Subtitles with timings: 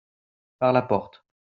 [0.57, 1.23] par la porte.